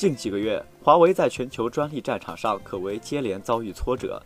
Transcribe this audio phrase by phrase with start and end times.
[0.00, 4.18] 近几个月，华为在全球专利战场上可谓接连遭遇挫折。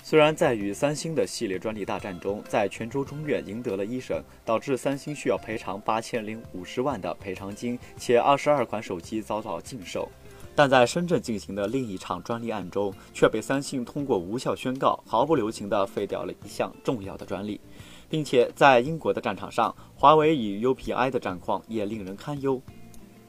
[0.00, 10.08] 虽然在与三星的系列专利大战中，在泉州中院赢得了一审，导致三星需要赔偿八千零五十万的赔偿金，且二十二款手机遭到禁售，
[10.54, 17.60] 但在深圳进行的另一场专利案中，却被三星通过无效宣告，毫不留情地废掉了一项重要的专利，
[18.08, 22.62] 并且在英国的战场上，华为与 UPI 的战况也令人堪忧。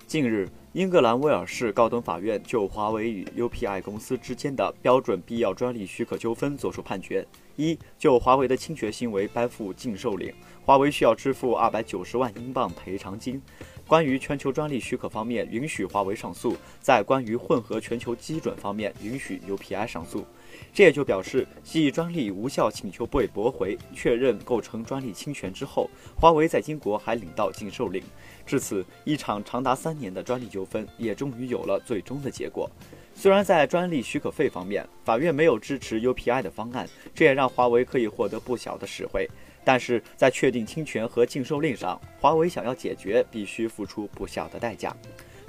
[0.08, 0.48] 近日。
[0.72, 10.32] 英格兰威尔士高等法院就华为与 UPI 公司之间的标准必要专利许可纠纷作出判决：一、就华为的侵权行为颁布禁售令，
[10.64, 13.42] 华为需要支付二百九十万英镑赔偿金；
[13.88, 16.52] 关于全球专利许可方面，允许华为上诉；
[16.82, 20.26] 在关于混合全球基准方面，允许 UPI 上诉。
[20.74, 28.04] 这也就表示，系专利无效请求被驳回，确认构成专利侵权之后，华为在英国还领到禁售令。
[28.46, 32.70] 至此，一场长达三年的专利纠纷也终于有了最终的结果。
[33.16, 39.30] 虽然在专利许可费方面，法院没有支持 UPI 的方案，这也让华为可以获得不小的实惠。
[39.68, 44.96] 但是在确定侵权和禁售令上，华为想要解决，必须付出不小的代价。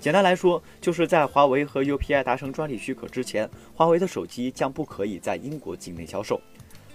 [0.00, 6.40] 简单来说，就是在华为和 UPI 达成专利许可之前，华为的手机将不可以在英国境内销售。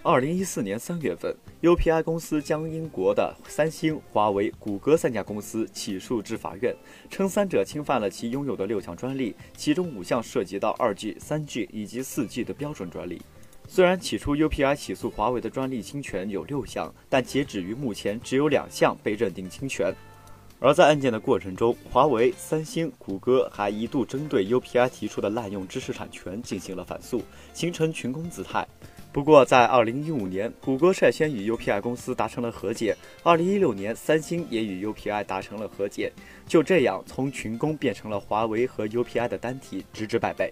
[0.01, 6.75] 二零一四年三月份，UPI 公司将英国的三星、华为、谷歌三家公司起诉至法院，
[7.09, 13.21] 称三者侵犯了其拥有的六项专利，其中五项涉及到二 G、三 G 以及四 G 的标准专利。
[13.67, 19.93] 虽然起初 UPI 起诉华为的专利侵权有六项，但截止于目前，只有两项被认定侵权。
[20.59, 27.21] 而在案件的过程中，华为、三星、谷歌还一度针对 UPI 提出的滥用知识产权进行了反诉，
[27.53, 28.65] 形成群攻姿态。
[29.13, 36.11] 不过，在2015年，谷歌率先与 UPI 公司达成了和解；2016年，三星也与 UPI 达成了和解。
[36.47, 40.51] 就这样，从群攻变成了华为和 UPI 的单体，直至败北。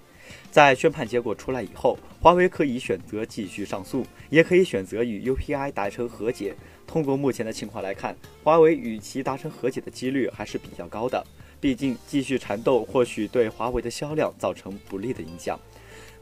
[0.52, 6.56] 在宣判结果出来以后，华为可以选择继续上诉，也可以选择与 UPI 达成和解。
[6.86, 11.26] 通过目前的情况来看，华为与其达成和解的几率还是比较高的。
[11.60, 15.60] 毕竟继续缠斗或许对华为的销量造成不利的影响。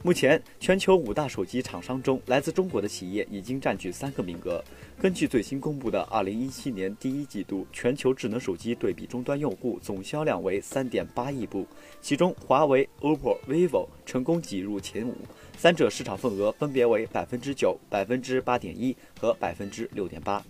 [0.02, 4.64] 目前，全球五大手机厂商中，来自中国的企业已经占据三个名额。
[4.98, 11.66] 根据最新公布的2017年第一季度全球智能手机对比终端用户总销量为3.8亿部，
[12.00, 15.14] 其中华为、OPPO、vivo 成功挤入前五，
[15.58, 20.42] 三者市场份额分别为百分之九、百分之八点一和百分之六点八。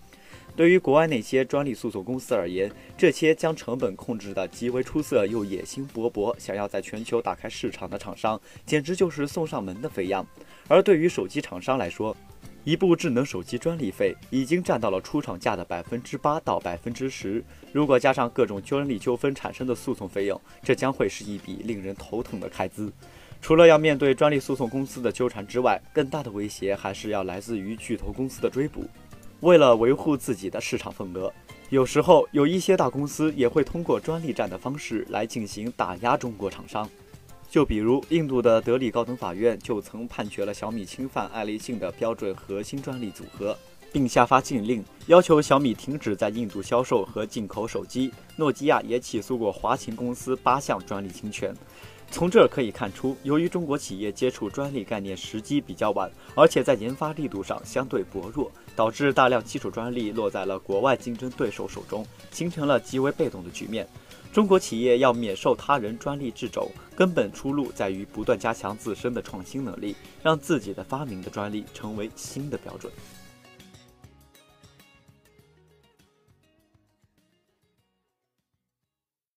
[0.56, 10.26] 对于国外那些专利诉讼公司而言，这些将成本控制的极为出色又野心勃勃、想要在全球打开市场的厂商，简直就是送上门的肥羊。
[10.68, 12.14] 而对于手机厂商来说，
[12.62, 22.92] 一部智能手机专利费已经占到了出厂价的百分之八到百分之十，如果加上各种专利纠纷产生的诉讼费用，这将会是一笔令人头疼的开支。
[23.40, 28.84] 除了要面对专利诉讼公司的纠缠之外，更大的威胁还是要来自于巨头公司的追捕。
[29.40, 31.32] 为了维护自己的市场份额，
[31.70, 36.88] 有时候有一些大公司也会通过专利战的方式来进行打压中国厂商。
[37.48, 43.56] 就比如印度的德里高等法院就曾判决了小米侵犯爱立信的标准核心专利组合，
[43.90, 48.12] 并下发禁令，要求小米停止在印度销售和进口手机。
[48.36, 51.52] 诺基亚也起诉过华擎公司八项专利侵权。
[52.10, 63.88] 从这可以看出，由于中国企业接触专利概念时机比较晚，而且在研发力度上相对薄弱，导致大量基础专利落在了国外竞争对手手中，形成了极为被动的局面。
[64.32, 72.92] 中国企业要免受他人专利掣肘，根本出路在于不断加强自身的创新能力，让自己的发明的专利成为新的标准。